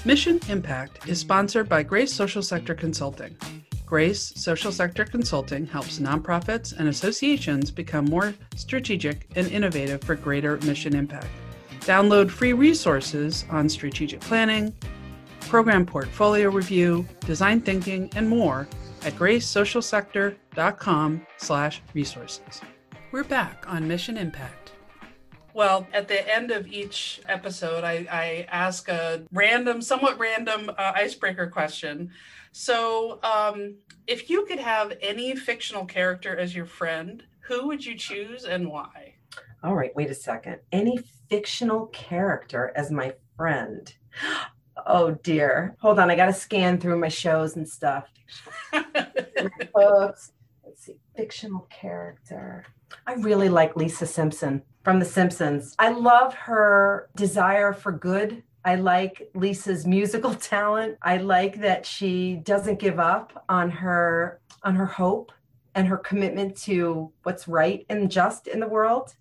[0.04, 3.36] Mission Impact is sponsored by Grace Social Sector Consulting.
[3.86, 10.56] Grace Social Sector Consulting helps nonprofits and associations become more strategic and innovative for greater
[10.58, 11.28] mission impact.
[11.80, 14.74] Download free resources on strategic planning,
[15.40, 18.66] program portfolio review, design thinking, and more
[19.04, 22.60] at gracesocialsector.com slash resources.
[23.10, 24.72] We're back on Mission Impact.
[25.54, 30.92] Well, at the end of each episode, I, I ask a random, somewhat random uh,
[30.94, 32.10] icebreaker question.
[32.52, 33.74] So, um,
[34.06, 38.68] if you could have any fictional character as your friend, who would you choose and
[38.68, 39.16] why?
[39.62, 40.60] All right, wait a second.
[40.72, 40.98] Any
[41.28, 43.94] fictional character as my friend?
[44.86, 45.76] Oh dear.
[45.80, 48.08] Hold on, I got to scan through my shows and stuff.
[49.74, 50.32] Books.
[50.64, 50.96] Let's see.
[51.16, 52.64] Fictional character.
[53.06, 55.74] I really like Lisa Simpson from The Simpsons.
[55.78, 58.42] I love her desire for good.
[58.64, 60.98] I like Lisa's musical talent.
[61.02, 65.32] I like that she doesn't give up on her on her hope
[65.74, 69.14] and her commitment to what's right and just in the world.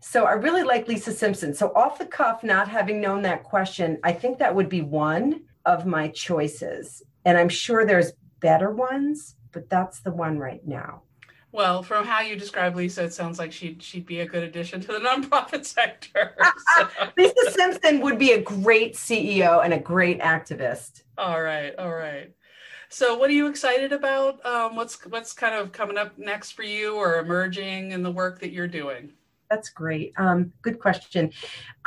[0.00, 1.54] So I really like Lisa Simpson.
[1.54, 5.42] So off the cuff, not having known that question, I think that would be one
[5.64, 7.02] of my choices.
[7.24, 11.02] And I'm sure there's better ones, but that's the one right now.
[11.50, 14.80] Well, from how you describe Lisa, it sounds like she'd she'd be a good addition
[14.82, 16.36] to the nonprofit sector.
[16.76, 16.88] So.
[17.16, 21.02] Lisa Simpson would be a great CEO and a great activist.
[21.16, 22.32] All right, all right.
[22.90, 24.44] So, what are you excited about?
[24.44, 28.40] Um, what's what's kind of coming up next for you, or emerging in the work
[28.40, 29.12] that you're doing?
[29.50, 30.12] That's great.
[30.18, 31.32] Um, good question.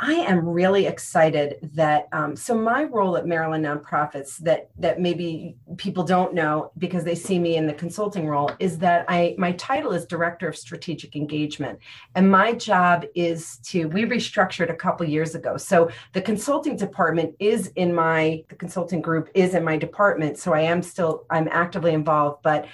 [0.00, 5.56] I am really excited that um, so my role at Maryland Nonprofits that that maybe
[5.76, 9.52] people don't know because they see me in the consulting role is that I my
[9.52, 11.78] title is Director of Strategic Engagement,
[12.16, 15.56] and my job is to we restructured a couple years ago.
[15.56, 20.36] So the consulting department is in my the consulting group is in my department.
[20.36, 22.66] So I am still I'm actively involved, but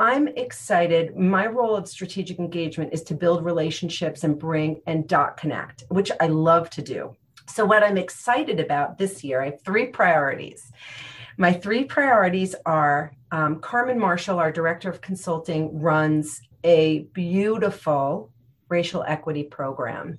[0.00, 1.14] I'm excited.
[1.14, 6.10] My role of strategic engagement is to build relationships and bring and dot connect, which
[6.18, 7.14] I love to do.
[7.46, 10.72] So, what I'm excited about this year, I have three priorities.
[11.36, 18.32] My three priorities are um, Carmen Marshall, our director of consulting, runs a beautiful
[18.70, 20.18] racial equity program.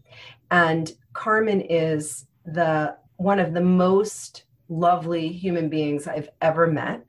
[0.52, 7.05] And Carmen is the one of the most lovely human beings I've ever met.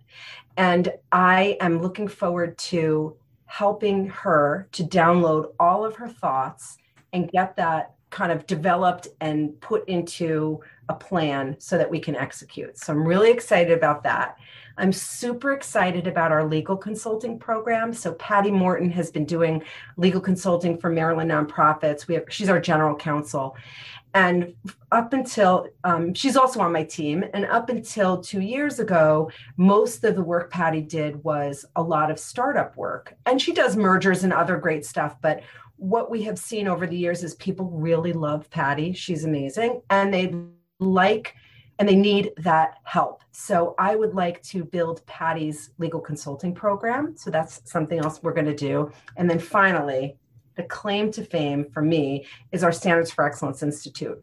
[0.57, 6.77] And I am looking forward to helping her to download all of her thoughts
[7.13, 12.15] and get that kind of developed and put into a plan so that we can
[12.15, 12.77] execute.
[12.77, 14.37] So I'm really excited about that.
[14.77, 17.93] I'm super excited about our legal consulting program.
[17.93, 19.63] So Patty Morton has been doing
[19.97, 22.07] legal consulting for Maryland nonprofits.
[22.07, 23.57] We have she's our general counsel,
[24.15, 24.55] and
[24.91, 27.25] up until um, she's also on my team.
[27.33, 32.11] And up until two years ago most of the work patty did was a lot
[32.11, 33.15] of startup work.
[33.27, 35.43] And she does mergers and other great stuff but
[35.77, 38.93] what we have seen over the years is people really love patty.
[38.93, 39.83] She's amazing.
[39.91, 40.33] And they
[40.79, 41.35] like
[41.79, 43.25] and they need that help.
[43.33, 47.17] So i would like to build patty's legal consulting program.
[47.17, 48.93] So that's something else we're going to do.
[49.17, 50.17] And then finally
[50.57, 54.23] the claim to fame for me is our Standards for Excellence Institute.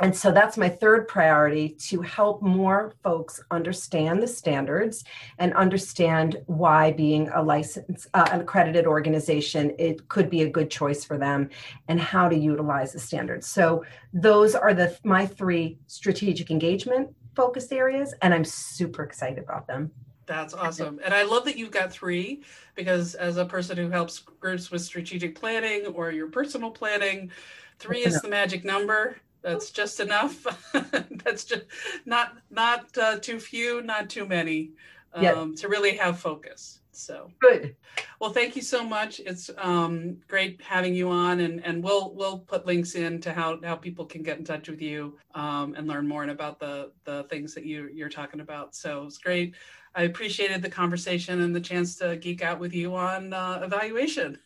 [0.00, 5.04] And so that's my third priority to help more folks understand the standards
[5.38, 10.70] and understand why being a licensed, uh, an accredited organization, it could be a good
[10.70, 11.50] choice for them
[11.88, 13.46] and how to utilize the standards.
[13.46, 13.84] So
[14.14, 19.90] those are the my three strategic engagement focused areas, and I'm super excited about them.
[20.30, 21.00] That's awesome.
[21.04, 22.44] And I love that you've got three
[22.76, 27.32] because as a person who helps groups with strategic planning or your personal planning,
[27.80, 29.16] three is the magic number.
[29.42, 30.46] That's just enough.
[31.24, 31.64] That's just
[32.06, 34.70] not not uh, too few, not too many
[35.14, 35.60] um, yes.
[35.62, 36.78] to really have focus.
[36.92, 37.74] So good.
[38.20, 39.20] Well, thank you so much.
[39.20, 43.58] It's um, great having you on, and and we'll we'll put links in to how
[43.64, 47.24] how people can get in touch with you um, and learn more about the the
[47.24, 48.76] things that you you're talking about.
[48.76, 49.54] So it's great.
[49.94, 54.38] I appreciated the conversation and the chance to geek out with you on uh, evaluation.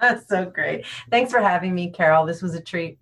[0.00, 0.84] That's so great.
[1.10, 2.26] Thanks for having me, Carol.
[2.26, 2.98] This was a treat.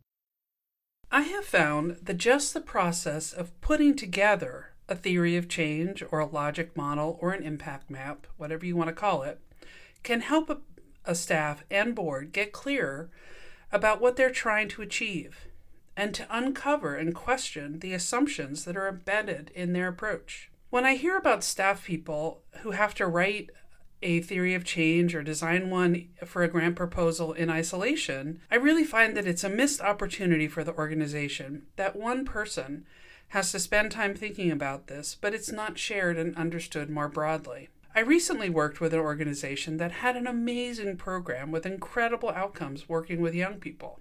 [1.11, 6.19] I have found that just the process of putting together a theory of change or
[6.19, 9.41] a logic model or an impact map, whatever you want to call it,
[10.03, 10.59] can help a,
[11.05, 13.11] a staff and board get clearer
[13.73, 15.47] about what they're trying to achieve
[15.97, 20.51] and to uncover and question the assumptions that are embedded in their approach.
[20.69, 23.51] When I hear about staff people who have to write
[24.03, 28.83] a theory of change or design one for a grant proposal in isolation, I really
[28.83, 32.85] find that it's a missed opportunity for the organization that one person
[33.29, 37.69] has to spend time thinking about this, but it's not shared and understood more broadly.
[37.95, 43.21] I recently worked with an organization that had an amazing program with incredible outcomes working
[43.21, 44.01] with young people.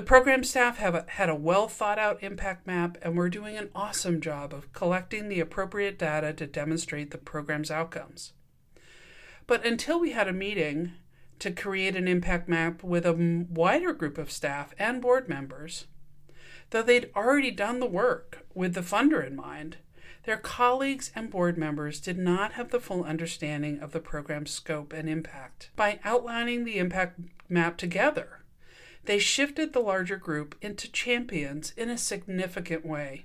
[0.00, 3.58] The program staff have a, had a well thought out impact map, and we're doing
[3.58, 8.32] an awesome job of collecting the appropriate data to demonstrate the program's outcomes.
[9.46, 10.92] But until we had a meeting
[11.40, 15.84] to create an impact map with a wider group of staff and board members,
[16.70, 19.76] though they'd already done the work with the funder in mind,
[20.24, 24.94] their colleagues and board members did not have the full understanding of the program's scope
[24.94, 25.68] and impact.
[25.76, 27.20] By outlining the impact
[27.50, 28.39] map together,
[29.04, 33.24] they shifted the larger group into champions in a significant way.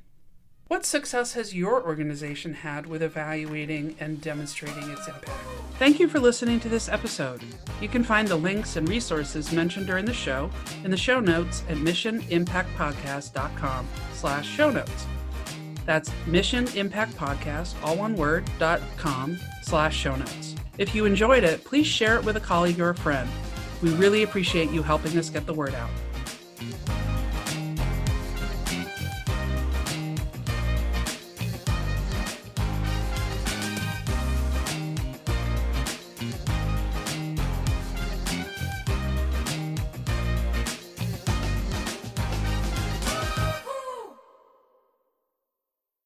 [0.67, 5.37] What success has your organization had with evaluating and demonstrating its impact?
[5.77, 7.43] Thank you for listening to this episode.
[7.79, 10.49] You can find the links and resources mentioned during the show
[10.83, 15.05] in the show notes at missionimpactpodcast.com slash show notes.
[15.85, 20.55] That's missionimpactpodcast, all one word, dot com slash show notes.
[20.79, 23.29] If you enjoyed it, please share it with a colleague or a friend.
[23.81, 25.89] We really appreciate you helping us get the word out.